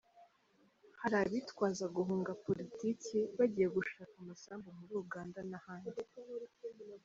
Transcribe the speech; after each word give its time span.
Hari 1.01 1.15
abitwaza 1.23 1.85
guhunga 1.95 2.31
Politiki 2.45 3.17
bagiye 3.37 3.67
gushaka 3.77 4.13
amasambu 4.23 4.67
muri 4.77 4.93
Uganda 5.03 5.39
n’ahandi. 5.49 6.01